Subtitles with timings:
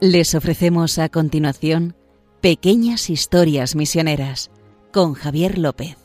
[0.00, 1.96] Les ofrecemos a continuación
[2.40, 4.48] Pequeñas Historias Misioneras
[4.92, 5.96] con Javier López.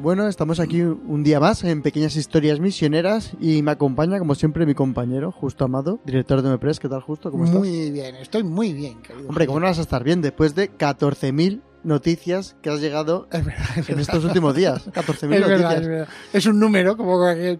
[0.00, 4.66] Bueno, estamos aquí un día más en Pequeñas Historias Misioneras y me acompaña, como siempre,
[4.66, 6.78] mi compañero, Justo Amado, director de MEPRES.
[6.78, 7.32] ¿Qué tal, Justo?
[7.32, 7.58] ¿Cómo estás?
[7.58, 9.28] Muy bien, estoy muy bien, querido.
[9.28, 13.98] Hombre, ¿cómo no vas a estar bien después de 14.000 noticias que has llegado en
[13.98, 14.86] estos últimos días?
[14.88, 14.92] 14.000
[15.34, 15.80] Es verdad, noticias.
[15.82, 16.08] es verdad.
[16.32, 17.58] Es un número, como cualquier,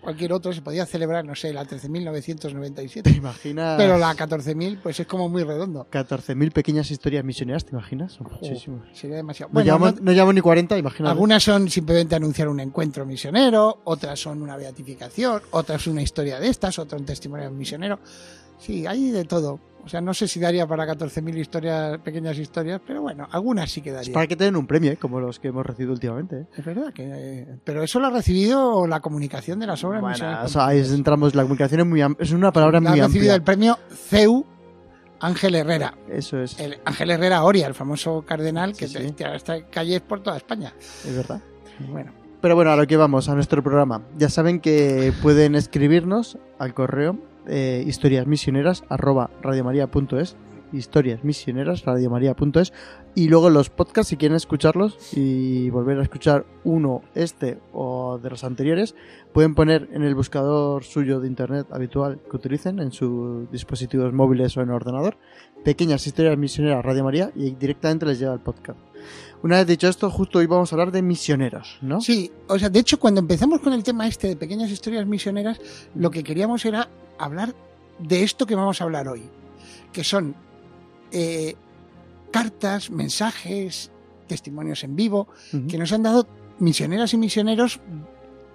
[0.00, 3.02] cualquier otro, se podía celebrar, no sé, la 13.997.
[3.02, 3.76] ¿Te imaginas?
[3.78, 5.86] Pero la 14.000, pues es como muy redondo.
[5.90, 8.12] 14.000 pequeñas historias misioneras, ¿te imaginas?
[8.12, 8.82] Son muchísimas.
[8.92, 9.48] Sería demasiado.
[9.48, 11.10] No, Bueno, llevamos, no- no llevamos ni 40, imagínate.
[11.12, 16.48] algunas son simplemente anunciar un encuentro misionero, otras son una beatificación, otras una historia de
[16.48, 17.98] estas, otro un testimonio misionero.
[18.58, 19.60] Sí, hay de todo.
[19.84, 23.82] O sea, no sé si daría para 14.000 historias, pequeñas historias, pero bueno, algunas sí
[23.82, 24.14] que Es daría.
[24.14, 24.96] para que te den un premio, ¿eh?
[24.96, 26.36] como los que hemos recibido últimamente.
[26.40, 26.46] ¿eh?
[26.56, 27.02] Es verdad que.
[27.06, 30.78] eh, pero eso lo ha recibido la comunicación de las obras Bueno, o sea, ahí
[30.80, 33.34] entramos, la comunicación es muy es una palabra La muy ha recibido amplia.
[33.34, 34.46] el premio CEU
[35.20, 35.94] Ángel Herrera.
[36.08, 39.12] Eso es, El Ángel Herrera Oria, el famoso cardenal que Sí, te- sí.
[39.12, 40.72] te- está calles por toda España.
[41.06, 41.42] es verdad.
[41.90, 42.10] Bueno,
[42.40, 44.02] Pero bueno, a lo que vamos, a nuestro programa.
[44.16, 50.36] Ya saben que pueden escribirnos al correo eh, historiasmisioneras arroba radiomaria.es
[50.74, 52.72] historiasmisioneras radiomaria.es
[53.14, 58.30] y luego los podcasts si quieren escucharlos y volver a escuchar uno este o de
[58.30, 58.94] los anteriores
[59.32, 64.56] pueden poner en el buscador suyo de internet habitual que utilicen en sus dispositivos móviles
[64.56, 65.16] o en ordenador
[65.64, 68.78] pequeñas historias misioneras Radio María y directamente les llega el podcast
[69.42, 72.00] una vez dicho esto justo hoy vamos a hablar de misioneros ¿no?
[72.00, 75.60] sí, o sea, de hecho, cuando empezamos con el tema este de pequeñas historias misioneras,
[75.94, 76.88] lo que queríamos era
[77.18, 77.54] hablar
[77.98, 79.22] de esto que vamos a hablar hoy,
[79.92, 80.34] que son
[81.12, 81.54] eh,
[82.30, 83.90] cartas, mensajes,
[84.26, 85.28] testimonios en vivo,
[85.68, 86.26] que nos han dado
[86.58, 87.80] misioneras y misioneros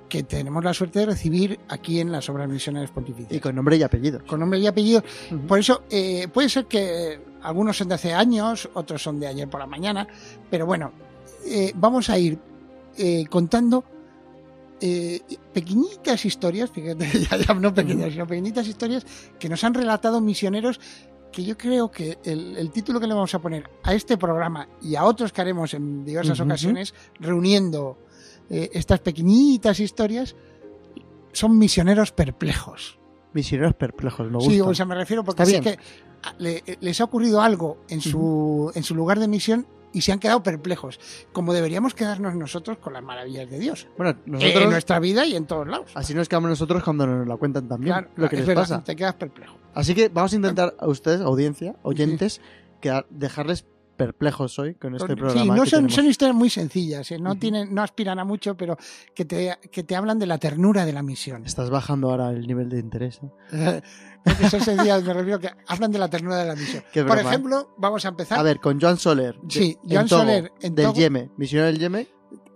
[0.10, 3.32] que tenemos la suerte de recibir aquí en las obras misioneras pontificias.
[3.32, 4.26] Y con nombre y apellido.
[4.26, 5.04] con nombre y apellido.
[5.48, 9.48] Por eso eh, puede ser que algunos son de hace años, otros son de ayer
[9.48, 10.08] por la mañana,
[10.50, 10.92] pero bueno,
[11.46, 12.38] eh, vamos a ir
[12.98, 13.86] eh, contando
[14.82, 15.22] eh,
[15.54, 19.06] pequeñitas historias, fíjate, ya, ya no pequeñas, sino pequeñitas historias
[19.40, 20.80] que nos han relatado misioneros
[21.32, 24.68] que yo creo que el, el título que le vamos a poner a este programa
[24.82, 28.00] y a otros que haremos en diversas ocasiones, reuniendo
[28.50, 30.36] eh, estas pequeñitas historias,
[31.32, 32.98] son misioneros perplejos.
[33.34, 34.50] Misioneros perplejos, me gusta.
[34.52, 35.78] Sí, o sea, me refiero porque sí que
[36.24, 40.12] a- le- les ha ocurrido algo en su, en su lugar de misión y se
[40.12, 41.00] han quedado perplejos,
[41.34, 43.88] como deberíamos quedarnos nosotros con las maravillas de Dios.
[43.98, 45.92] bueno, Eh, nosotros, en nuestra vida y en todos lados.
[45.96, 48.62] así nos quedamos nosotros cuando nos la cuentan también, Claro, lo que es les verdad,
[48.64, 48.84] pasa.
[48.84, 49.56] te quedas perplejo.
[49.74, 52.42] Así que vamos a intentar a ustedes, audiencia, oyentes,
[52.82, 53.66] quedar- dejarles
[54.00, 55.56] perplejos hoy con este sí, programa.
[55.58, 57.20] no que son, historias muy sencillas, ¿eh?
[57.20, 58.78] no, tienen, no aspiran a mucho, pero
[59.14, 61.46] que te, que te hablan de la ternura de la misión.
[61.46, 63.20] Estás bajando ahora el nivel de interés.
[63.52, 63.82] ¿eh?
[64.26, 66.84] No, son sencillas, me refiero que hablan de la ternura de la misión.
[66.92, 69.36] Qué Por broma, ejemplo, vamos a empezar A ver, con Joan Soler.
[69.42, 70.94] de- Sí, en Joan Togo, Soler en del.
[70.94, 72.08] Yeme, misionero del Yeme.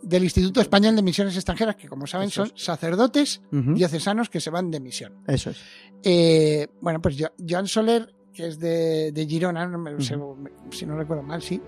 [0.02, 4.72] del Instituto Español de Misiones Extranjeras, que como saben son sacerdotes diocesanos que se van
[4.72, 5.24] de misión.
[5.26, 5.58] Eso es.
[6.04, 10.18] Eh, bueno, pues Jo- Joan Soler, que es de, de Girona, no me- se-
[10.72, 11.62] si no recuerdo mal, sí,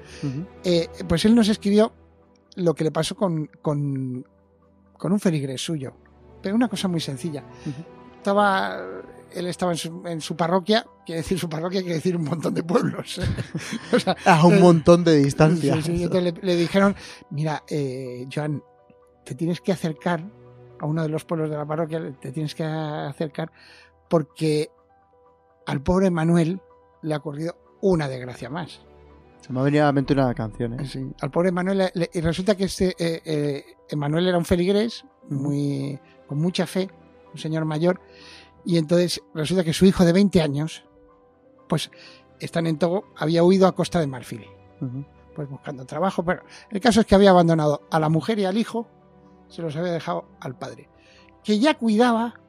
[0.64, 1.94] eh, pues él nos escribió
[2.56, 4.26] lo que le pasó con, con,
[4.98, 5.94] con un feligres suyo.
[6.42, 7.44] Pero una cosa muy sencilla.
[8.18, 8.80] Estaba,
[9.34, 12.54] él estaba en su, en su parroquia, quiere decir su parroquia, quiere decir un montón
[12.54, 13.20] de pueblos.
[13.94, 15.76] o sea, A un eh, montón de distancia.
[15.76, 16.96] Sí, sí, entonces le, le dijeron,
[17.32, 18.64] mira, eh, Joan,
[19.24, 20.24] te tienes que acercar
[20.80, 23.52] a uno de los pueblos de la parroquia, te tienes que acercar
[24.10, 24.70] porque
[25.66, 26.60] al pobre Manuel
[27.02, 28.82] le ha ocurrido una desgracia más.
[29.42, 30.80] Se me ha venido a la mente una canción.
[30.80, 30.86] ¿eh?
[30.88, 33.22] Sí, al pobre Manuel, le- y resulta que este eh,
[33.90, 36.90] eh, Manuel era un feligrés muy, con mucha fe,
[37.32, 38.02] un señor mayor,
[38.64, 40.84] y entonces resulta que su hijo de 20 años,
[41.68, 41.92] pues
[42.40, 44.46] están en Togo, había huido a Costa de Marfil.
[44.82, 45.06] Ujú.
[45.36, 46.24] pues buscando trabajo.
[46.24, 48.88] Pero el caso es que había abandonado a la mujer y al hijo,
[49.48, 50.90] se los había dejado al padre,
[51.44, 52.40] que ya cuidaba,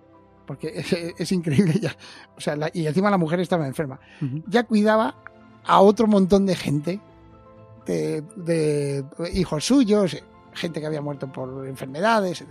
[0.46, 1.94] porque es, es increíble ya,
[2.36, 4.42] o sea, la- y encima la mujer estaba enferma, Ujú.
[4.46, 5.16] ya cuidaba
[5.64, 7.00] a otro montón de gente,
[7.86, 9.04] de, de
[9.34, 10.16] hijos suyos,
[10.54, 12.44] gente que había muerto por enfermedades.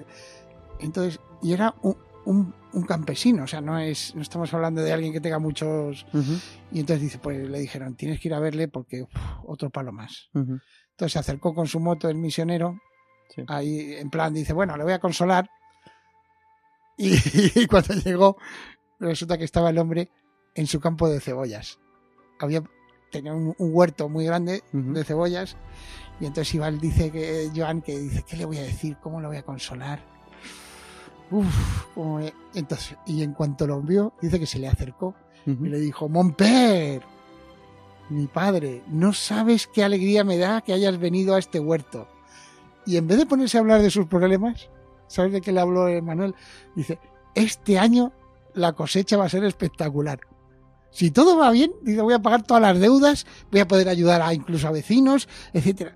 [0.80, 4.91] Entonces, y era un, un- un campesino, o sea, no es, no estamos hablando de
[4.91, 6.06] alguien que tenga muchos.
[6.13, 6.33] Ujú.
[6.74, 9.09] Y entonces dice, pues le dijeron, tienes que ir a verle porque uf,
[9.45, 10.27] otro palo más.
[10.33, 10.59] Ujú.
[10.91, 12.77] Entonces se acercó con su moto el misionero,
[13.33, 13.44] Sí.
[13.48, 15.50] ahí en plan dice, bueno, le voy a consolar.
[16.97, 17.13] Y,
[17.62, 18.38] y cuando llegó,
[19.00, 20.09] resulta que estaba el hombre
[20.53, 21.80] en su campo de cebollas.
[22.39, 22.63] Había
[23.12, 25.56] tenía un, un huerto muy grande de cebollas.
[26.19, 28.97] Y entonces Iván dice que, Joan, que dice, ¿qué le voy a decir?
[29.01, 30.00] ¿Cómo lo voy a consolar?
[31.31, 35.15] Uf, me- entonces, y en cuanto lo vio, dice que se le acercó
[35.45, 37.01] y le dijo, Monper,
[38.09, 42.07] mi padre, no sabes qué alegría me da que hayas venido a este huerto.
[42.86, 44.69] Y en vez de ponerse a hablar de sus problemas,
[45.07, 46.35] ¿sabes de qué le habló Manuel?
[46.75, 46.99] Dice,
[47.33, 48.11] este año
[48.53, 50.19] la cosecha va a ser espectacular.
[50.91, 54.21] Si todo va bien, dice, voy a pagar todas las deudas, voy a poder ayudar
[54.21, 55.93] a incluso a vecinos, etcétera.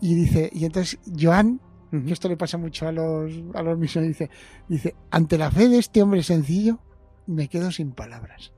[0.00, 1.60] Y dice, y entonces Joan,
[1.92, 2.06] Ujú.
[2.06, 4.30] que esto le pasa mucho a los, a los misioneros, dice,
[4.68, 6.78] dice, ante la fe de este hombre sencillo,
[7.26, 8.52] me quedo sin palabras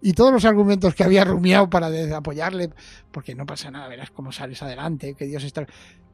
[0.00, 2.70] y todos los argumentos que había rumiado para apoyarle,
[3.12, 5.66] porque no pasa nada, verás cómo sales adelante, que Dios está.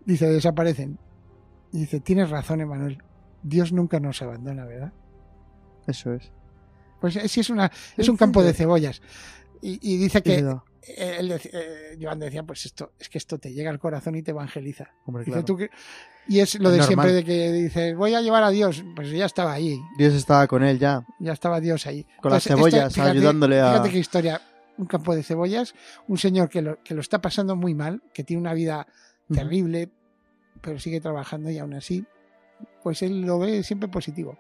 [0.05, 0.99] Dice, desaparecen.
[1.75, 3.03] Y dice, tienes razón, Emanuel.
[3.43, 4.93] Dios nunca nos abandona, ¿verdad?
[5.89, 6.31] Eso es.
[7.01, 9.03] Pues eh, sí es una, es un campo de cebollas.
[9.61, 13.53] Y, y dice que eh, él eh, Joan decía, pues esto, es que esto te
[13.53, 14.93] llega al corazón y te evangeliza.
[15.05, 15.69] Hombre, Dice, claro.
[16.29, 16.87] Y es lo Es de normal.
[16.87, 18.85] siempre de que dices, voy a llevar a Dios.
[18.95, 22.07] Pues ya estaba ahí, Dios estaba con él ya, ya estaba Dios ahí.
[22.23, 23.73] con las cebollas, fíjate- ayudándole a...
[23.73, 24.41] Fíjate qué historia.
[24.79, 25.75] Un campo de cebollas,
[26.09, 28.87] un señor que lo, que lo está pasando muy mal, que tiene una vida
[29.33, 29.91] terrible,
[30.65, 32.05] pero sigue trabajando y aún así,
[32.83, 34.39] pues él lo ve siempre positivo,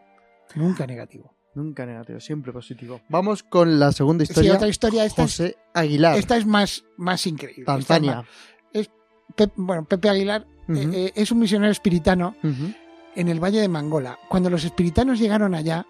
[0.55, 1.33] nunca negativo.
[1.55, 3.01] Nunca negativo, siempre positivo.
[3.09, 4.55] Vamos con la segunda Sí, historia.
[4.55, 7.63] otra historia, esta es, José Aguilar, esta es más, más increíble.
[7.63, 8.25] Es Tanzania.
[9.37, 14.19] Pep- bueno, Pepe Aguilar eh, eh, es un misionero espiritano en el Valle de Mangola.
[14.29, 15.87] Cuando los espiritanos llegaron allá,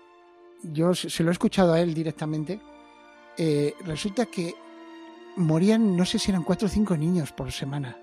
[0.63, 2.61] yo se se lo he escuchado a él directamente,
[3.37, 4.55] eh, resulta que
[5.37, 7.97] morían, no sé si eran cuatro o cinco niños por semana,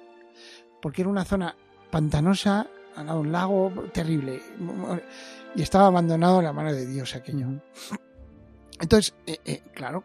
[0.81, 1.55] porque era una zona
[1.91, 4.41] pantanosa, al lado de un lago terrible,
[5.55, 7.47] y estaba abandonado en la mano de Dios aquello.
[8.79, 10.03] Entonces, eh, eh, claro,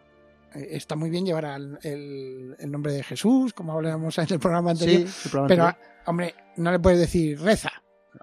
[0.53, 4.39] eh, está muy bien llevar al- el, el nombre de Jesús, como hablábamos en el
[4.39, 5.75] programa anterior, Sí, pero,
[6.05, 7.71] hombre, no le puedes decir reza.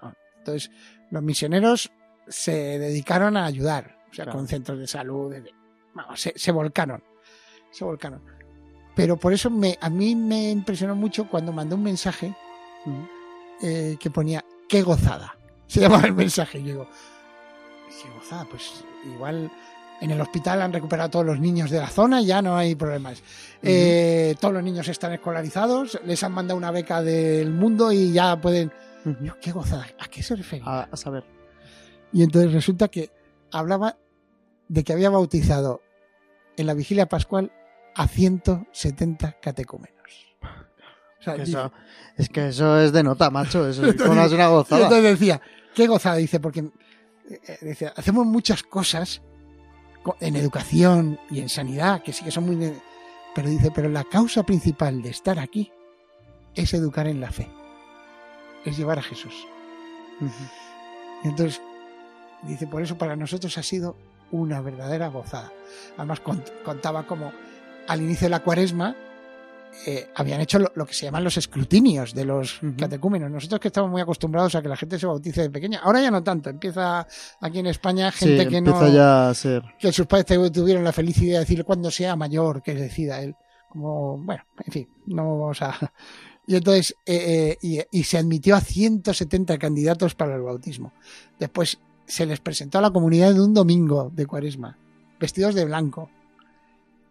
[0.01, 0.13] No.
[0.37, 0.71] Entonces,
[1.11, 1.91] los misioneros
[2.27, 4.39] se dedicaron a ayudar, o sea, Claro.
[4.39, 5.51] con centros de salud, de-
[5.93, 7.03] vamos, se, se volcaron,
[7.71, 8.21] se volcaron.
[8.95, 12.33] Pero por eso me, a mí me impresionó mucho cuando mandó un mensaje.
[13.61, 15.37] Eh, que ponía, qué gozada.
[15.67, 16.59] Se llamaba el mensaje.
[16.59, 16.87] Y yo digo,
[18.01, 19.51] qué gozada, pues igual
[20.01, 22.75] en el hospital han recuperado a todos los niños de la zona, ya no hay
[22.75, 23.23] problemas.
[23.61, 28.39] Eh, todos los niños están escolarizados, les han mandado una beca del mundo y ya
[28.39, 28.71] pueden...
[29.39, 30.65] Qué gozada, ¿a qué se refería?
[30.65, 31.23] a, a saber.
[32.11, 33.11] Y entonces resulta que
[33.51, 33.97] hablaba
[34.67, 35.81] de que había bautizado
[36.57, 37.51] en la vigilia pascual
[37.95, 39.94] a 170 catecúmenos.
[41.25, 41.71] O sea, Que dice- eso-
[42.17, 43.67] es que eso es de nota, macho.
[43.67, 43.99] Eso es
[44.31, 44.83] una gozada.
[44.83, 45.41] entonces decía,
[45.73, 46.59] qué gozada, dice, porque
[47.29, 49.21] eh, decía, hacemos muchas cosas
[50.03, 52.73] co- en educación y en sanidad, que sí que son muy...
[53.33, 55.71] Pero dice, pero la causa principal de estar aquí
[56.53, 57.49] es educar en la fe,
[58.63, 59.33] es llevar a Jesús.
[61.23, 61.61] Y entonces,
[62.43, 63.97] dice, por eso para nosotros ha sido
[64.31, 65.51] una verdadera gozada.
[65.97, 67.33] Además, cont- contaba como
[67.87, 68.95] al inicio de la cuaresma
[69.85, 73.29] eh, habían hecho lo, lo que se llaman los escrutinios de los catecúmenos.
[73.29, 75.79] Nosotros que estamos muy acostumbrados a que la gente se bautice de pequeña.
[75.83, 76.49] Ahora ya no tanto.
[76.49, 77.07] Empieza
[77.41, 79.63] aquí en España Sí, gente que empieza no ya a ser.
[79.79, 83.35] que sus padres tu- tuvieron la felicidad de decirle cuando sea mayor que decida él.
[83.69, 85.75] Como, bueno, en fin, no vamos a...
[86.47, 87.57] Y entonces, eh, eh,
[87.91, 90.93] y, y se admitió a 170 candidatos para el bautismo.
[91.39, 94.77] Después se les presentó a la comunidad de un domingo de cuaresma,
[95.19, 96.11] vestidos de blanco.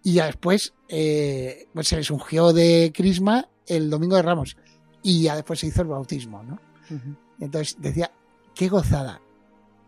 [0.05, 4.57] Y ya después eh, pues se les ungió de crisma el domingo de Ramos.
[5.03, 6.61] Y ya después se hizo el bautismo, ¿no?
[7.41, 8.13] Entonces decía,
[8.55, 9.21] qué gozada,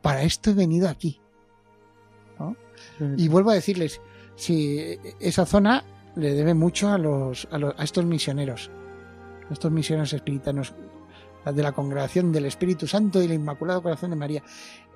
[0.03, 1.21] para esto he venido aquí.
[3.17, 4.01] Y vuelvo a decirles,
[4.35, 5.85] si esa zona
[6.17, 8.71] le debe mucho a los, a, los- a estos misioneros,
[9.49, 10.75] a estos misioneros espiritanos
[11.53, 14.43] de la congregación del Espíritu Santo y el Inmaculado Corazón de María.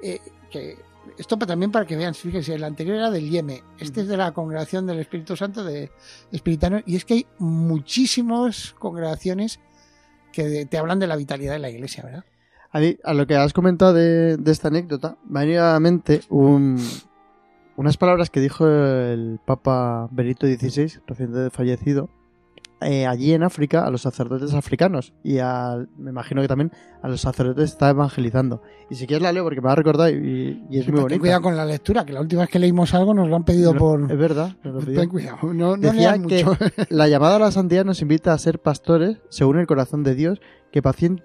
[0.02, 0.18] Eh,
[0.50, 0.76] que
[1.16, 4.32] esto también para que vean, fíjense, el anterior era del Yeme, este es de la
[4.32, 5.90] congregación del Espíritu Santo de
[6.30, 9.60] Espiritanos, y es que hay muchísimas congregaciones
[10.32, 12.24] que te hablan de la vitalidad de la iglesia, ¿verdad?
[12.72, 15.72] A, mí, a lo que has comentado de, de esta anécdota, me ha venido a
[15.72, 16.78] la mente un-
[17.76, 22.10] unas palabras que dijo el Papa Benito XVI, recientemente fallecido,
[22.80, 26.72] eh, allí en África a los sacerdotes africanos y al- me imagino que también
[27.02, 28.62] a los sacerdotes está evangelizando.
[28.88, 31.20] Y si quieres la leo porque me ha recordado y, y es Sí, muy bonita.
[31.20, 33.72] cuidado con la lectura, que la última vez que leímos algo nos lo han pedido
[33.74, 34.10] No, por...
[34.10, 35.00] Es verdad, nos lo pidió.
[35.00, 36.56] Ten cuidado, no, no que mucho.
[36.90, 40.40] la llamada a la santidad nos invita a ser pastores según el corazón de Dios
[40.72, 41.22] que, pacien-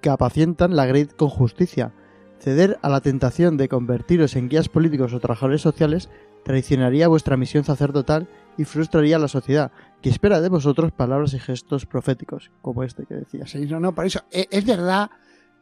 [0.00, 1.92] que apacientan la grey con justicia.
[2.38, 6.08] Ceder a la tentación de convertiros en guías políticos o trabajadores sociales
[6.44, 8.28] traicionaría vuestra misión sacerdotal
[8.58, 9.70] y frustraría a la sociedad,
[10.02, 13.50] que espera de vosotros palabras y gestos proféticos, como este que decías.
[13.50, 14.20] Sí, no, no, por eso.
[14.30, 15.10] e- Es verdad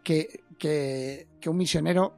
[0.02, 2.14] que, que, que un misionero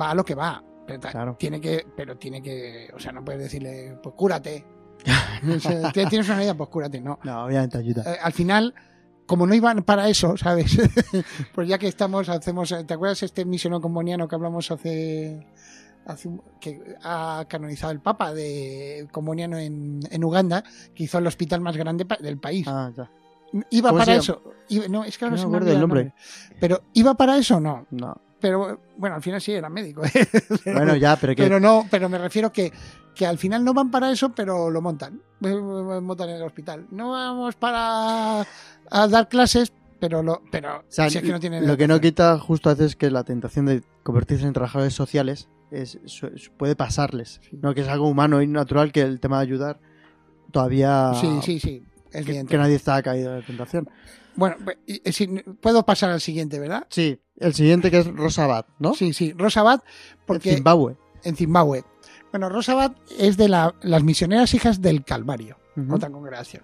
[0.00, 0.62] va a lo que va.
[0.86, 1.36] Pero, Claro.
[1.38, 4.64] tiene que, pero tiene que, o sea, no puedes decirle, pues cúrate.
[5.56, 7.00] O sea, "Tienes- Tienes una idea, pues cúrate.
[7.00, 7.18] No.
[7.24, 8.02] No, obviamente ayuda.
[8.14, 8.74] Eh, al final,
[9.26, 10.76] como no iban para eso, ¿sabes?
[11.54, 15.46] pues ya que estamos, hacemos, ¿te acuerdas este misionero comboniano que hablamos hace,
[16.06, 20.62] hace un- que ha canonizado el Papa de comboniano en, en Uganda,
[20.94, 22.66] que hizo el hospital más grande pa- del país?
[22.68, 23.10] Ah, ya.
[23.70, 24.42] ¿Iba ¿Cómo para eso?
[24.68, 26.04] Iba- no, es que ahora No se me olvida el nombre.
[26.04, 26.14] nombre.
[26.60, 27.60] Pero ¿iba para eso?
[27.60, 27.86] No.
[27.90, 28.16] No.
[28.40, 30.04] Pero bueno, al final sí era médico.
[30.04, 30.10] ¿eh?
[30.64, 31.42] Pero- Bueno, ya, pero que.
[31.42, 32.72] pero no, pero me refiero que,
[33.14, 35.20] que al final no van para eso, pero lo montan.
[35.40, 36.86] Montan en el hospital.
[36.90, 38.40] No vamos para
[38.90, 41.86] a dar clases, pero lo, pero o sea, si es que no tienen lo que
[41.88, 45.48] no quita justo a veces que la tentación de convertirse en trabajadores sociales
[45.82, 45.98] es,
[46.56, 47.40] puede pasarles.
[47.48, 47.58] Sí.
[47.60, 47.74] ¿no?
[47.74, 49.80] Que es algo humano y natural que el tema de ayudar
[50.50, 51.12] todavía.
[51.20, 51.82] Sí, sí, sí.
[52.12, 53.88] Es Que, que nadie está caído de tentación.
[54.36, 54.76] Bueno, pues,
[55.60, 56.86] puedo pasar al siguiente, ¿verdad?
[56.90, 58.94] Sí, el siguiente que es Rosabat, ¿no?
[58.94, 59.32] Sí, sí.
[59.32, 59.82] Rosabat,
[60.26, 60.96] porque En Zimbabue.
[61.24, 61.84] en Zimbabue.
[62.30, 65.56] Bueno, Rosabat es de la- las misioneras hijas del Calvario.
[65.76, 65.96] Ujú.
[65.96, 66.62] otra congregación.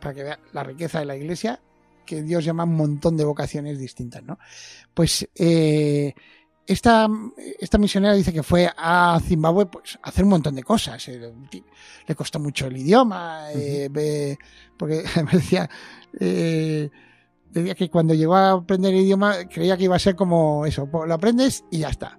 [0.00, 1.60] Para que vea la riqueza de la iglesia,
[2.06, 4.38] que Dios llama un montón de vocaciones distintas, ¿no?
[4.94, 6.14] Pues eh,
[6.68, 7.08] esta,
[7.58, 11.08] esta misionera dice que fue a Zimbabue pues, a hacer un montón de cosas.
[11.08, 11.32] Eh,
[12.06, 14.36] le costó mucho el idioma, eh,
[14.76, 15.68] porque me decía,
[16.20, 16.90] eh,
[17.50, 20.86] decía que cuando llegó a aprender el idioma creía que iba a ser como eso,
[20.90, 22.18] pues, lo aprendes y ya está.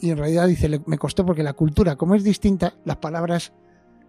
[0.00, 3.52] Y en realidad dice, "Le- me costó porque la cultura, como es distinta, las palabras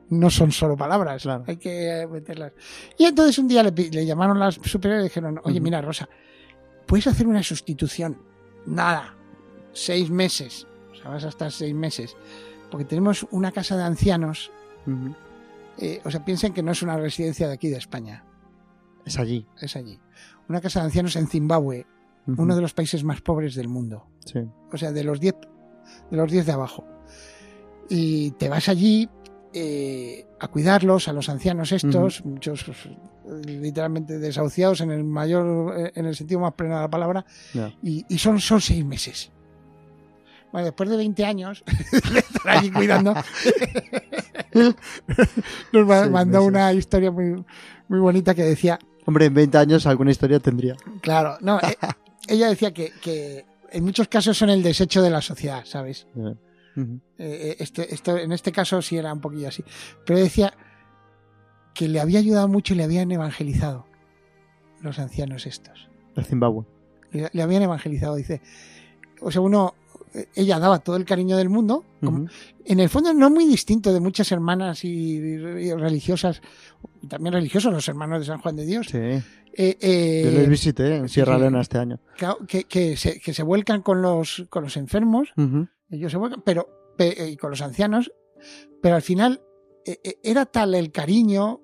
[0.10, 1.44] no son solo palabras, Claro.
[1.48, 2.52] hay que meterlas.
[2.98, 6.10] Y entonces un día le, llamaron las superiores y dijeron, oye, mira, Rosa,
[6.88, 8.20] ¿puedes hacer una sustitución?
[8.66, 9.16] Nada,
[9.74, 12.16] seis meses, o sea, vas a estar seis meses,
[12.72, 14.52] porque tenemos una casa de ancianos,
[15.78, 18.24] eh, o sea, piensen que no es una residencia de aquí de España,
[19.06, 19.46] Es allí.
[19.62, 20.00] es allí.
[20.48, 21.86] Una casa de ancianos en Zimbabue,
[22.26, 24.06] uno de los países más pobres del mundo.
[24.26, 24.40] Sí.
[24.72, 25.36] o sea, de los 10
[26.12, 26.86] de los 10 de abajo.
[27.90, 29.10] Y te vas allí
[29.54, 32.88] eh, a cuidarlos, a los ancianos estos, muchos pues,
[33.46, 37.26] literalmente desahuciados en el mayor, eh, en el sentido más pleno de la palabra,
[37.82, 39.32] y, y son, son seis meses.
[40.52, 43.14] Bueno, después de 20 años de estar allí cuidando,
[45.74, 47.44] nos mandó una historia muy,
[47.88, 50.76] muy bonita que decía, Hombre, en 20 años alguna historia tendría.
[51.02, 51.78] claro, no, eh,
[52.28, 56.08] ella decía que, que en muchos casos son el desecho de la sociedad, ¿sabes?
[56.16, 56.38] Ujú.
[57.18, 59.64] Eh, este, esto, en este caso sí era un poquillo así.
[60.06, 60.54] Pero decía
[61.74, 63.86] que le había ayudado mucho y le habían evangelizado
[64.82, 65.90] los ancianos estos.
[66.16, 66.66] De Zimbabue.
[67.12, 68.42] Le, le habían evangelizado, dice.
[69.22, 69.89] O sea, uno, eh,
[70.36, 71.86] ella daba todo el cariño del mundo.
[72.66, 76.42] En el fondo no muy distinto de muchas hermanas y, y religiosas,
[77.02, 78.88] y también religiosos, los hermanos de San Juan de Dios.
[78.90, 78.98] Sí.
[78.98, 79.24] Eh,
[79.82, 81.42] eh, Yo les visité en Sierra sí.
[81.42, 82.00] Leona este año.
[82.48, 85.30] que, que- se, que se vuelcan con los, con los enfermos
[85.90, 88.12] ellos se vuelcan, pero pe- y con los ancianos,
[88.82, 89.42] pero al final
[89.86, 91.62] eh, eh, era tal el cariño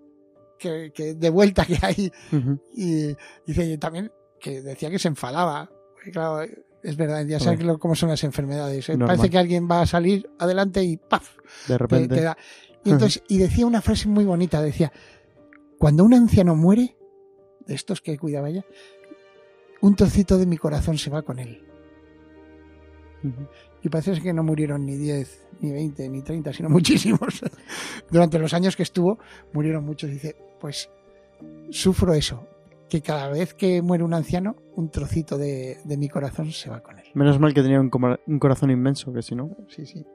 [0.58, 2.12] que, que de vuelta que hay
[2.76, 6.42] y dice y también que decía que se enfadaba, porque claro,
[6.86, 8.98] es verdad, ya sabes cómo son las enfermedades, ¿eh?
[8.98, 11.36] Parece que alguien va a salir adelante y ¡paf!
[11.68, 12.16] De te, repente.
[12.16, 12.38] te da.
[12.84, 14.92] Y entonces y decía una frase muy bonita, decía
[15.80, 16.96] cuando un anciano muere
[17.66, 18.64] de estos que cuidaba ella,
[19.82, 21.64] un trocito de mi corazón se va con él.
[23.82, 27.42] Y parece que no murieron ni 10, ni 20, ni 30, sino muchísimos.
[28.12, 29.18] Durante los años que estuvo,
[29.54, 30.12] murieron muchos.
[30.12, 30.90] Dice, pues
[31.72, 32.48] sufro eso,
[32.90, 36.82] que cada vez que muere un anciano, un trocito de, de mi corazón se va
[36.82, 37.06] con él.
[37.14, 37.90] Menos mal que tenía un,
[38.28, 40.06] un corazón inmenso, que si no, Sí, sí.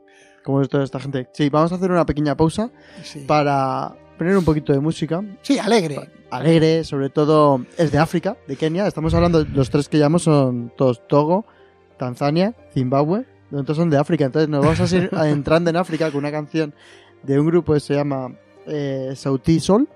[0.45, 1.29] como es toda esta gente.
[1.33, 2.71] Sí, vamos a hacer una pequeña pausa
[3.03, 5.23] Sí, para poner un poquito de música.
[5.43, 5.99] Sí, alegre.
[6.31, 8.87] Alegre, sobre todo es de África, de Kenia.
[8.87, 11.45] Estamos hablando, los tres que llamamos son todos Togo,
[11.99, 13.25] Tanzania, Zimbabue.
[13.51, 14.27] Entonces son de África.
[14.27, 16.73] Entonces nos vamos a ir entrando en África con una canción
[17.25, 18.33] de un grupo que se llama
[18.67, 19.89] eh, Sauti Sol,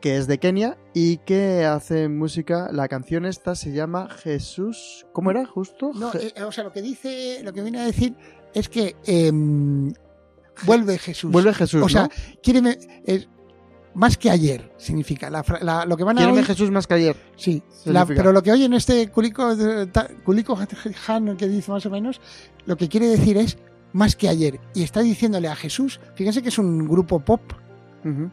[0.00, 2.68] que es de Kenia y que hace música.
[2.72, 5.06] La canción esta se llama Jesús.
[5.12, 5.44] ¿Cómo era?
[5.46, 5.92] Justo.
[5.94, 8.14] No, Je- eh, o sea, lo que dice, lo que viene a decir
[8.54, 9.92] es que em,
[10.64, 11.30] vuelve Jesús.
[11.30, 11.82] Vuelve Jesús.
[11.82, 12.08] o sea,
[12.42, 13.28] quiere es
[13.92, 16.94] más que ayer significa la, la- lo que van a Quiéreme oír- Jesús más que
[16.94, 17.16] ayer.
[17.36, 19.48] Sí, la- pero lo que oyen este Culico,
[20.24, 20.56] Culico
[21.08, 22.20] Han que dice más o menos,
[22.66, 23.58] lo que quiere decir es
[23.92, 24.60] más que ayer.
[24.74, 27.40] Y está diciéndole a Jesús, fíjense que es un grupo pop,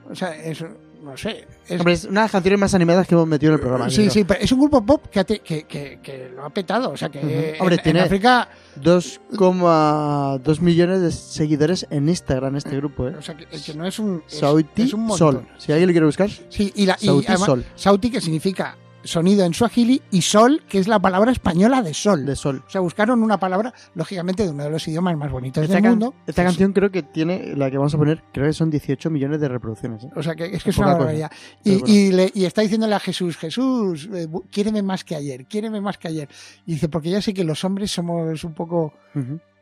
[0.09, 0.63] o sea, es
[1.07, 1.47] no sé.
[1.67, 3.89] Es, Hombre, es una de las canciones más animadas que hemos metido en el programa.
[3.89, 4.11] sí, creo.
[4.11, 6.91] sí, pero es un grupo pop que, te- que, que- que lo ha petado.
[6.91, 7.27] O sea, que Ujú.
[7.29, 8.49] en- Hombre, en, tiene- África.
[8.81, 13.15] 2,2 millones de seguidores en Instagram este grupo, ¿eh?
[13.17, 14.23] O sea, que, que no es un.
[14.27, 15.09] es- Sauti es un.
[15.17, 15.47] Sol.
[15.57, 17.65] Si alguien lo quiere buscar, Sí, y, la, y Sauti además, Sol.
[17.75, 22.25] Sauti, que significa sonido en suajili, y sol, que es la palabra española de sol.
[22.25, 22.63] de Sol.
[22.67, 25.89] O sea, buscaron una palabra, lógicamente, de uno de los idiomas más bonitos Esta, del
[25.91, 26.13] mundo.
[26.27, 29.09] esta Pues, canción creo que tiene, la que vamos a poner, creo que son 18
[29.09, 30.03] millones de reproducciones.
[30.03, 30.09] ¿eh?
[30.15, 31.31] O sea, que es que es una barbaridad.
[31.63, 31.85] Y, bueno.
[31.87, 35.97] y, le- y está diciéndole a Jesús, Jesús, eh, quiéreme más que ayer, quiéreme más
[35.97, 36.29] que ayer.
[36.65, 38.93] Y dice, porque ya sé que los hombres somos un poco,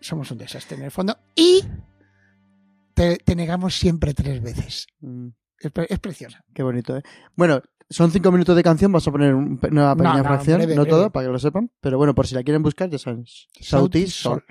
[0.01, 1.17] somos un desastre en el fondo.
[1.35, 1.63] Y
[2.93, 4.87] te, te negamos siempre tres veces.
[5.01, 5.27] Mm,
[5.59, 6.43] Es, pre- es preciosa.
[6.53, 7.03] qué bonito, ¿eh?
[7.35, 10.75] Bueno, son 5 minutos de canción, vamos a poner un- una pequeña no, fracción, breve,
[10.75, 10.97] no breve.
[10.97, 11.71] todo, para que lo sepan.
[11.81, 13.25] Pero bueno, por si la quieren buscar, ya saben.
[13.61, 14.43] Sauti Sol.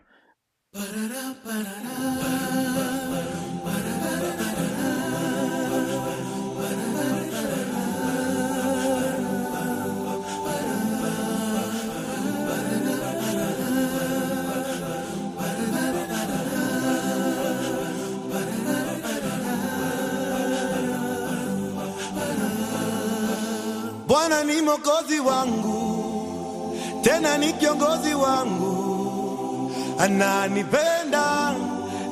[24.14, 31.54] Bwana ni mokozi wangu, tena ni kiongozi wangu, ananipenda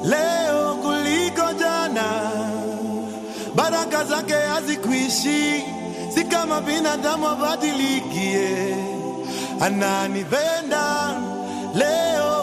[0.04, 2.04] leo kuliko jana.
[3.54, 5.64] Baraka zake hazikuishi,
[6.14, 8.76] si kama binadamu abadilikie.
[9.60, 11.14] Ananipenda
[11.74, 12.41] leo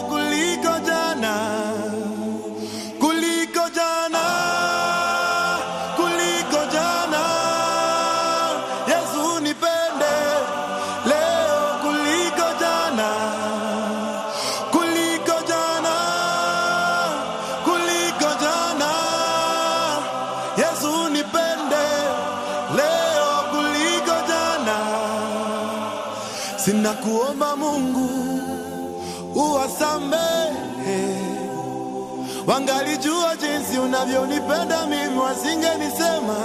[27.02, 28.10] kuomba Mungu
[29.34, 31.16] uwasamehe,
[32.46, 36.36] wangalijua jinsi unavyonipenda mimi, wasingenisema.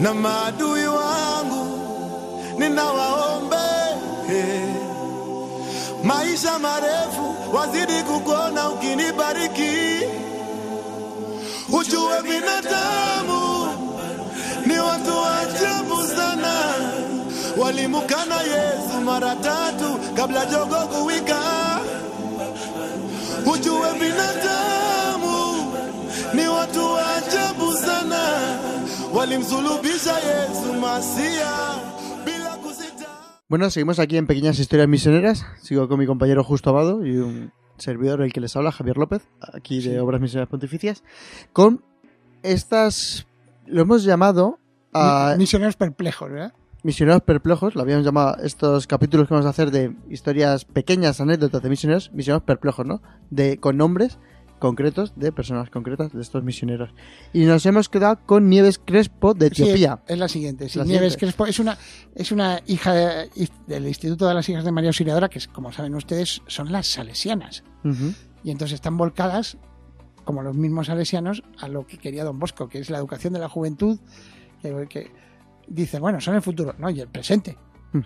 [0.00, 1.78] Na maadui wangu
[2.58, 3.56] ninawaombe
[6.04, 10.00] maisha marefu, wazidi kukuona ukinibariki.
[11.72, 13.68] Ujue binadamu
[14.66, 16.74] ni watu wa ajabu sana,
[17.58, 21.40] walimukana Yesu mara tatu kabla jogo kuwika.
[23.46, 25.72] Ujue binadamu
[26.34, 28.20] ni watu wa ajabu sana,
[29.14, 31.52] walimsulubisha Yesu Masia
[32.24, 33.06] bila kusita.
[33.48, 35.44] Bueno, seguimos aquí en Pequeñas Historias Misioneras.
[35.60, 39.28] Sigo con mi compañero Justo Abado y un servidor, el que les habla, Javier López,
[39.52, 41.02] aquí de Obras Misioneras Pontificias,
[41.52, 41.84] con
[42.42, 43.26] estas,
[43.66, 44.58] lo hemos llamado
[44.94, 46.52] a Misioneros perplejos, ¿verdad?
[46.84, 51.62] Misioneros Perplejos, lo habíamos llamado estos capítulos que vamos a hacer de historias pequeñas, anécdotas
[51.62, 53.00] de misioneros, misioneros perplejos, ¿no?
[53.30, 54.18] De, con nombres
[54.58, 56.90] concretos de personas concretas de estos misioneros.
[57.32, 60.02] Y nos hemos quedado con Nieves Crespo de Sí, Etiopía.
[60.06, 60.68] es la siguiente.
[60.68, 61.18] sí, La Nieves siguiente.
[61.36, 61.78] Crespo es una,
[62.14, 63.28] es una hija de-
[63.66, 67.62] del Instituto de las Hijas de María Auxiliadora, que como saben ustedes, son las salesianas.
[68.44, 69.56] Y entonces están volcadas,
[70.24, 73.40] como los mismos salesianos, a lo que quería Don Bosco, que es la educación de
[73.40, 73.98] la juventud,
[74.62, 75.10] que, que
[75.72, 77.56] dice, bueno, son el futuro, no, y el presente.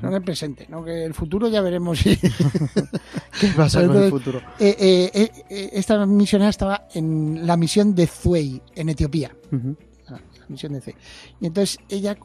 [0.01, 0.83] Son el presente, ¿no?
[0.85, 2.17] Que el futuro ya veremos si...
[3.41, 4.39] ¿Qué pasa con el Entonces, futuro?
[4.59, 4.77] Eh,
[5.15, 9.37] eh, eh, esta misionera estaba en la misión de Zuei, en Etiopía.
[9.53, 10.97] La la misión de Zuei.
[11.41, 12.17] Y entonces ella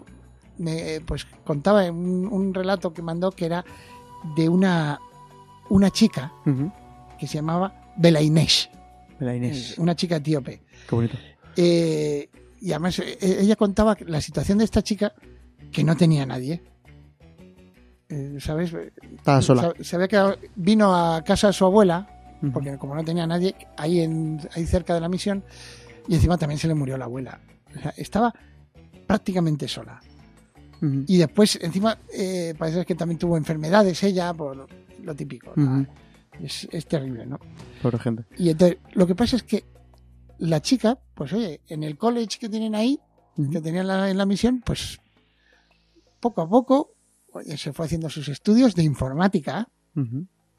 [0.57, 3.63] me pues contaba un, un relato que mandó que era
[4.35, 4.99] de una,
[5.69, 6.33] una chica
[7.19, 8.71] que se llamaba Belainesh,
[9.19, 9.77] La Inés.
[9.77, 10.63] una chica etíope.
[10.89, 11.17] Qué bonito.
[11.55, 12.27] Eh,
[12.61, 15.13] y además eh, ella contaba la situación de esta chica
[15.71, 16.61] que no tenía nadie.
[18.07, 18.71] Eh, ¿Sabes?
[19.17, 19.73] Estaba sola.
[19.81, 22.07] Se, había quedado, vino a casa de su abuela,
[22.53, 25.43] porque como no tenía nadie, ahí, en, ahí cerca de la misión,
[26.07, 27.39] y encima también se le murió la abuela.
[27.75, 28.33] O sea, estaba
[29.07, 29.99] prácticamente sola.
[31.05, 34.67] Y después, encima, eh, parece que también tuvo enfermedades ella, por
[35.03, 35.53] lo típico.
[35.55, 35.81] ¿no?
[35.81, 35.87] Ujú.
[36.43, 37.39] es, es terrible, ¿no?
[37.83, 38.23] Pobre gente.
[38.35, 39.63] Y entonces, lo que pasa es que
[40.41, 42.99] la chica, pues oye, en el college que tienen ahí,
[43.51, 44.99] que tenían la- en la misión, pues
[46.19, 46.93] poco a poco
[47.33, 49.67] oye, se fue haciendo sus estudios de informática.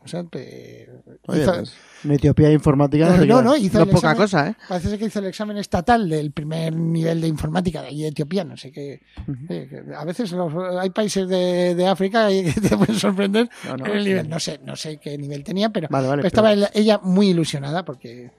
[0.05, 4.17] O sea, Oye, hizo- pues, en Etiopía informática no, No, hizo no poca examen.
[4.17, 4.57] cosa, ¿eh?
[4.69, 8.09] parece ser que hizo el examen estatal del primer nivel de informática de allí de
[8.09, 9.01] Etiopía, no sé qué.
[9.47, 14.05] Que a veces los- hay países de, de África que te pueden sorprender No, el
[14.05, 14.25] nivel.
[14.25, 14.29] sí.
[14.31, 16.23] No sé, no sé qué nivel tenía, pero Vale, vale.
[16.23, 18.33] Pero pero- estaba ella- ella muy ilusionada porque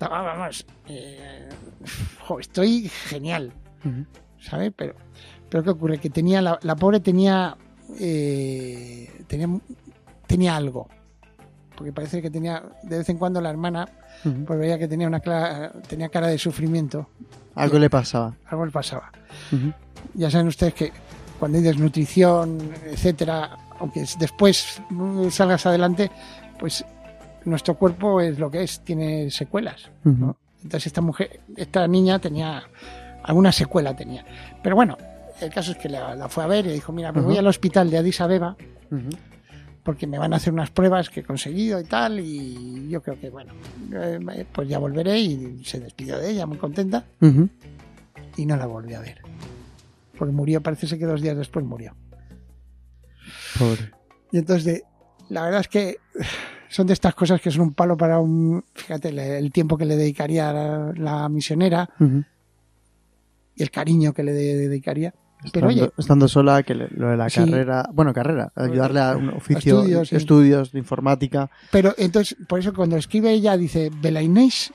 [0.00, 1.48] vamos, eh,
[2.26, 3.52] jo, estoy genial.
[3.84, 4.04] Ujú.
[4.40, 4.70] ¿sabe?
[4.70, 4.94] Pero,
[5.48, 5.98] pero ¿qué ocurre?
[5.98, 7.56] Que tenía, la, la pobre tenía,
[7.98, 9.48] eh, tenía,
[10.26, 10.88] tenía algo.
[11.76, 13.86] Porque parece que tenía, de vez en cuando la hermana,
[14.46, 17.08] pues veía que tenía una clara- tenía cara de sufrimiento.
[17.54, 18.34] Algo le pasaba.
[18.46, 19.10] Algo le pasaba.
[20.14, 20.92] Ya saben ustedes que
[21.38, 26.10] cuando hay desnutrición, etcétera, aunque es- después mm, salgas adelante,
[26.58, 26.82] pues
[27.46, 29.90] nuestro cuerpo es lo que es, tiene secuelas.
[30.04, 32.64] Entonces esta mujer, esta niña tenía
[33.22, 34.24] alguna secuela tenía.
[34.62, 34.96] Pero bueno,
[35.40, 37.46] el caso es que la, la fue a ver y dijo, mira, me voy al
[37.46, 38.56] hospital de Addis Abeba
[39.82, 43.20] porque me van a hacer unas pruebas que he conseguido y tal y yo creo
[43.20, 43.52] que bueno,
[43.92, 47.04] eh, pues ya volveré y se despidió de ella muy contenta
[48.36, 49.20] y no la volví a ver.
[50.18, 51.94] Porque murió, parece ser que dos días después murió.
[53.58, 53.92] Pobre.
[54.32, 54.82] Y entonces,
[55.28, 55.98] la verdad es que
[56.68, 58.64] son de estas cosas que son un palo para un.
[58.74, 61.88] Fíjate, le- el tiempo que le dedicaría la, la misionera
[63.54, 65.14] y el cariño que le de- dedicaría.
[65.52, 67.40] Pero estando, oye, estando sola, que le- lo de la Sí.
[67.40, 71.50] carrera, bueno, carrera, ayudarle a un oficio, Estudios, estudios, de informática.
[71.70, 74.72] pero entonces, por eso cuando escribe ella, dice: Belainés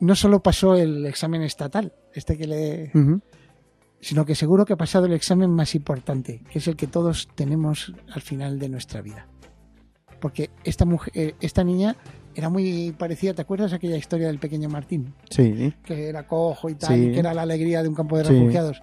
[0.00, 2.92] no solo pasó el examen estatal, este que le.
[3.98, 7.28] Sino que seguro que ha pasado el examen más importante, que es el que todos
[7.34, 9.26] tenemos al final de nuestra vida.
[10.20, 11.96] Porque esta mujer, eh, esta niña
[12.34, 15.14] era muy parecida, ¿te acuerdas aquella historia del pequeño Martín?
[15.30, 17.06] Sí, Que era cojo y tal, Sí.
[17.08, 18.32] y que era la alegría de un campo de Sí.
[18.32, 18.82] refugiados.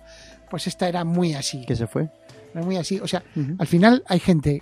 [0.50, 1.66] Pues esta era muy así.
[1.66, 2.10] que se fue.
[2.54, 3.00] Era muy así.
[3.00, 3.24] O sea,
[3.58, 4.62] al final hay gente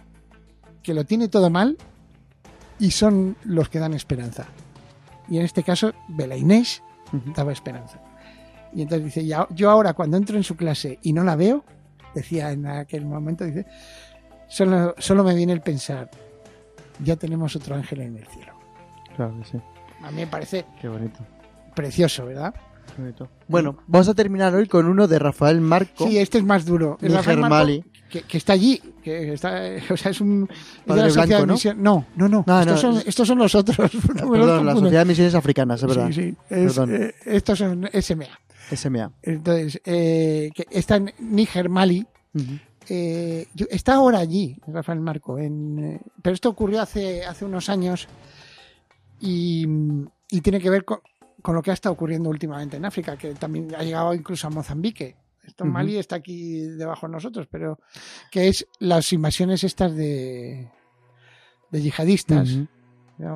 [0.84, 1.78] que lo tiene todo mal
[2.80, 4.46] y son los que dan esperanza.
[5.30, 6.82] Y en este caso, Bela Inés
[7.36, 8.00] daba esperanza.
[8.74, 11.64] Y entonces dice, ya, yo ahora cuando entro en su clase y no la veo,
[12.16, 13.66] decía en aquel momento, dice,
[14.48, 16.10] solo, solo me viene el pensar,
[17.04, 18.54] ya tenemos otro ángel en el cielo.
[19.16, 19.58] Claro que sí.
[20.04, 21.20] A mí me parece Qué bonito.
[21.76, 22.54] precioso, ¿verdad?
[22.96, 23.30] qué bonito.
[23.48, 26.08] Bueno, vamos a terminar hoy con uno de Rafael Marco.
[26.08, 26.98] Sí, este es más duro.
[27.02, 27.84] Níger Rafael Marco, Mali.
[28.10, 29.62] que, que está allí, que está,
[29.92, 30.48] o sea, es un...
[30.52, 31.54] es de Padre la Sociedad blanco, de ¿no?
[31.54, 32.44] Misión- No, no, no.
[32.48, 33.78] Ah, estos, no, son, es- estos son los otros.
[34.16, 34.74] no Perdón, la.
[34.76, 36.08] Sociedad de Misiones Africanas, es verdad.
[36.08, 36.38] Sí, sí.
[36.50, 36.96] es, Perdón.
[36.96, 38.26] eh, estos son SMA.
[38.76, 39.12] SMA.
[39.22, 42.06] Entonces, eh, que está en Níger Mali.
[42.34, 42.60] Ujú.
[42.90, 45.38] Eh, yo- está ahora allí, Rafael Marco.
[45.38, 48.08] En, eh, pero esto ocurrió hace, hace unos años
[49.20, 49.66] y,
[50.30, 51.00] y tiene que ver con,
[51.42, 54.50] con lo que ha estado ocurriendo últimamente en África, que también ha llegado incluso a
[54.50, 55.16] Mozambique.
[55.44, 55.72] Esto en.
[55.72, 57.80] Mali está aquí debajo de nosotros, pero
[58.32, 60.70] que es las invasiones estas de,
[61.72, 62.50] de yihadistas.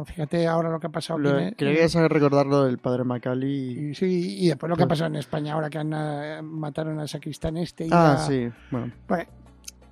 [0.06, 1.19] Fíjate ahora lo que ha pasado.
[1.19, 3.89] Lo- aquí en- Quería saber recordar lo del padre Macali.
[3.91, 6.41] y, sí, y después lo que ha Pues- pasado en España ahora que han, eh,
[6.43, 7.86] mataron al sacristán este.
[7.86, 8.50] Y Ah, a- sí.
[8.71, 9.26] Bueno, Bueno,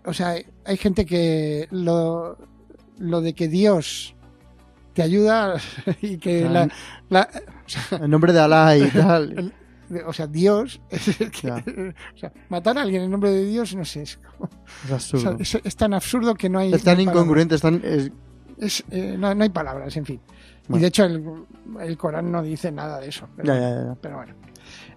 [0.06, 2.38] o sea, hay gente que lo,
[3.00, 4.16] lo de que Dios
[4.94, 5.56] te ayuda
[6.02, 6.70] y que la,
[7.10, 7.30] la-
[7.66, 9.54] o, sea, en nombre de Alá y tal.
[10.06, 13.76] o sea, Dios es el que- o sea, matar a alguien en nombre de Dios
[13.76, 15.38] no sé es, como- Es o sea, absurdo.
[15.40, 17.82] es, es tan absurdo que no hay Es tan incongruente, es tan.
[17.84, 18.12] es-.
[18.63, 20.19] Es, eh, no, no hay palabras en fin.
[20.69, 21.23] Y de hecho el,
[21.82, 23.95] el Corán no dice nada de eso pero, Ya, ya, ya.
[24.02, 24.34] pero bueno.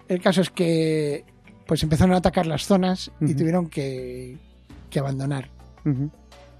[0.08, 1.24] El caso es que
[1.66, 4.38] pues empezaron a atacar las zonas y tuvieron que,
[4.88, 5.50] que abandonar.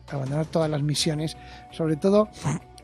[0.09, 1.37] Abandonar todas las misiones,
[1.73, 2.29] sobre todo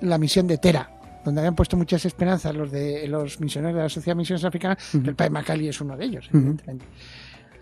[0.01, 0.91] la misión de Tera,
[1.25, 4.79] donde habían puesto muchas esperanzas los de los misioneros de la Sociedad de Misiones Africanas,
[4.95, 6.85] el Pai Macali es uno de ellos, evidentemente.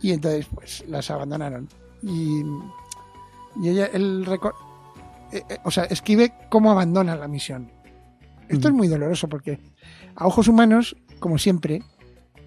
[0.03, 1.69] Y entonces, pues, las abandonaron.
[2.03, 2.43] Y,
[3.63, 4.55] y ella, reco-
[5.33, 7.71] eh, eh, o sea, escribe cómo abandona la misión.
[8.49, 9.61] Esto es muy doloroso porque
[10.17, 11.83] a ojos humanos, como siempre,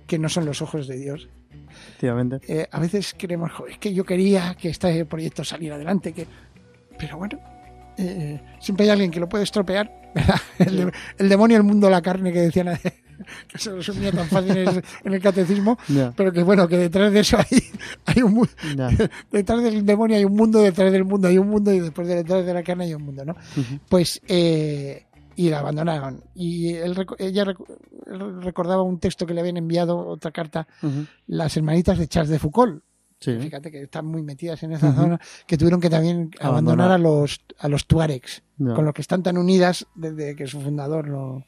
[0.08, 1.30] que no son los ojos de Dios,
[1.69, 2.39] Efectivamente.
[2.48, 6.28] eh, a veces queremos, "Jo, es que yo quería que este proyecto saliera adelante, que...
[7.00, 7.39] pero bueno,
[7.98, 9.91] eh, siempre hay alguien que lo puede estropear.
[10.15, 10.36] ¿verdad?
[10.60, 12.67] El, de- el demonio, el mundo, la carne que decían,
[13.48, 15.78] que se resumía tan fácil en el, catecismo,
[16.16, 17.64] pero que bueno, que detrás de eso hay,
[18.06, 18.90] hay un ya.
[19.32, 22.16] detrás del demonio hay un mundo, detrás del mundo hay un mundo y después de
[22.16, 23.36] detrás de la carne hay un mundo, ¿no?
[23.90, 25.06] Pues eh,
[25.36, 27.46] y la abandonaron y él, ella
[28.42, 30.68] recordaba un texto que le habían enviado, otra carta,
[31.28, 32.84] las hermanitas de Charles de Foucault,
[33.20, 33.38] Sí.
[33.40, 36.92] fíjate que están muy metidas en esa zona, que tuvieron que también abandonar, Abandonar.
[36.92, 41.08] a los a los tuaregs, con los que están tan unidas desde que su fundador
[41.08, 41.46] lo...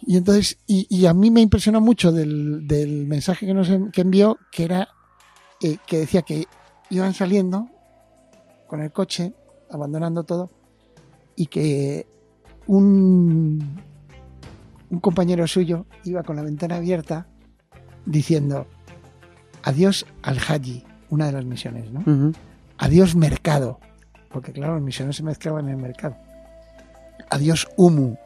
[0.00, 3.90] Y entonces, y, y a mí me impresionó mucho del, del mensaje que nos en-
[3.90, 4.88] que envió, que era
[5.62, 6.46] eh, que decía que
[6.90, 7.68] iban saliendo
[8.68, 9.32] con el coche,
[9.70, 10.50] abandonando todo,
[11.36, 12.06] y que
[12.66, 13.82] un,
[14.90, 17.26] un compañero suyo iba con la ventana abierta
[18.06, 18.66] diciendo
[19.64, 22.32] adiós al Haji, una de las misiones, ¿no?
[22.78, 23.80] Adiós mercado,
[24.30, 26.16] porque claro, las misiones se mezclaban en el mercado.
[27.30, 28.16] Adiós Humu,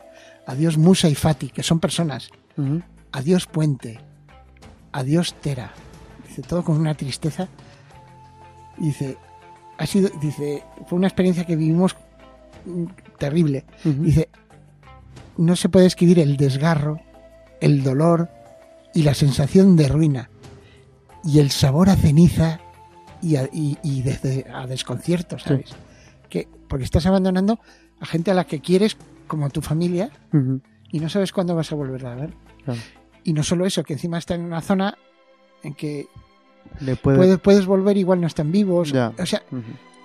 [0.46, 2.30] adiós Musa y Fati, que son personas.
[3.12, 4.00] Adiós puente.
[4.92, 5.72] adiós Tera.
[6.28, 7.48] Dice, todo con una tristeza.
[8.78, 9.16] Dice,
[9.78, 11.96] ha sido, dice, fue una experiencia que vivimos
[12.64, 12.84] mm,
[13.18, 13.64] terrible.
[13.84, 14.28] Dice,
[15.36, 17.00] no se puede escribir el desgarro,
[17.60, 18.28] el dolor
[18.94, 20.30] y la sensación de ruina.
[21.24, 22.60] Y el sabor a ceniza
[23.22, 25.70] y a, y- y desde a desconcierto, ¿sabes?
[26.28, 27.60] Que, porque estás abandonando
[28.00, 28.96] a gente a la que quieres
[29.32, 30.10] como tu familia
[30.90, 32.34] y no sabes cuándo vas a volverla a ver.
[32.66, 32.78] Claro.
[33.24, 34.94] Y no solo eso, que encima está en una zona
[35.62, 36.06] en que
[36.80, 38.92] Le puede- puedes, puedes volver, igual no están vivos.
[38.92, 39.14] Ya.
[39.18, 39.42] O sea,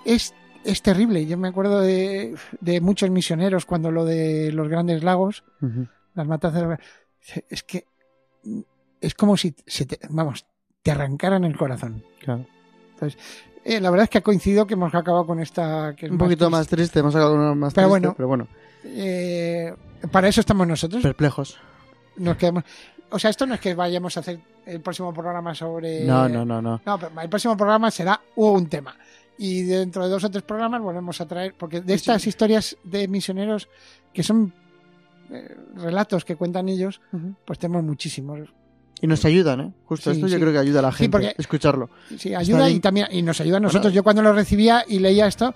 [0.06, 0.32] es,
[0.64, 1.26] es terrible.
[1.26, 5.86] Yo me acuerdo de, de muchos misioneros cuando lo de los grandes lagos, Ujú.
[6.14, 6.78] las matanzas.
[7.50, 7.84] Es que
[9.02, 10.46] es como si se te, vamos,
[10.82, 12.02] te arrancaran el corazón.
[12.24, 12.46] Claro.
[13.64, 15.94] Eh, la verdad es que ha coincidido que hemos acabado con esta.
[15.94, 16.50] Que es Un poquito triste.
[16.56, 18.14] más triste, hemos sacado uno más Pero triste, bueno.
[18.16, 18.48] pero bueno,
[18.88, 19.74] Eh,
[20.10, 21.02] para eso estamos nosotros.
[21.02, 21.56] perplejos.
[22.16, 22.64] Nos quedamos.
[23.10, 26.04] O sea, esto no es que vayamos a hacer el próximo programa sobre.
[26.04, 26.80] No, no, no, no.
[26.84, 28.96] No, pero el próximo programa será un tema.
[29.38, 33.06] Y dentro de dos o tres programas volvemos a traer, porque de estas historias de
[33.08, 33.68] misioneros,
[34.12, 34.52] que son
[35.30, 37.00] eh, relatos que cuentan ellos,
[37.44, 38.40] pues tenemos muchísimos.
[39.00, 39.72] Y nos ayudan, ¿eh?
[39.84, 40.40] Justo Sí, esto yo sí.
[40.40, 41.88] creo que ayuda a la Sí, gente porque- escucharlo.
[42.18, 43.84] Sí, ayuda y también y nos ayuda a nosotros.
[43.84, 43.94] Bueno.
[43.94, 45.54] Yo cuando lo recibía y leía esto,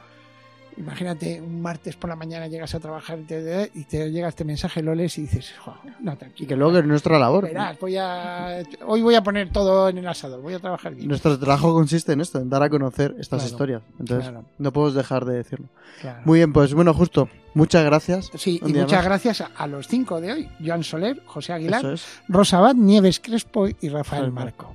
[0.76, 4.44] imagínate, un martes por la mañana llegas a trabajar y te, y te llega este
[4.44, 6.48] mensaje, lo lees y dices, "Jo, no, Y tranquilo.
[6.48, 7.44] que luego es nuestra labor.
[7.44, 11.08] Verás, voy a, hoy voy a poner todo en el asador, voy a trabajar bien.
[11.08, 13.82] Nuestro trabajo consiste en esto, en dar a conocer estas Claro, historias.
[13.98, 14.44] Entonces, claro.
[14.58, 15.66] no podemos dejar de decirlo.
[16.00, 16.20] Claro.
[16.24, 17.28] Muy bien, pues bueno, justo.
[17.54, 18.30] Muchas gracias.
[18.34, 19.04] Sí, y muchas más.
[19.04, 22.04] gracias a, los cinco de hoy: Joan Soler, José Aguilar, es.
[22.28, 24.71] Rosa Abad, Nieves Crespo y Rafael Marco.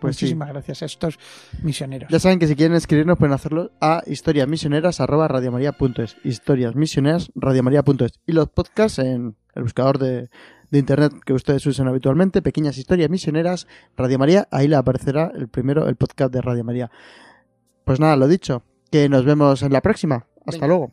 [0.00, 0.24] Pues sí.
[0.26, 1.18] Muchísimas gracias a estos
[1.62, 2.10] misioneros.
[2.10, 9.36] Ya saben que si quieren escribirnos pueden hacerlo a historiasmisioneras.radiomaria.es historiasmisioneras.radiomaria.es y los podcasts en
[9.54, 10.30] el buscador de,
[10.70, 15.48] de internet que ustedes usan habitualmente, Pequeñas Historias Misioneras, Radio María, ahí le aparecerá el
[15.48, 16.90] primero, el podcast de Radio María.
[17.84, 20.26] Pues nada, lo dicho, que nos vemos en la próxima.
[20.40, 20.66] Hasta Venga.
[20.68, 20.92] luego.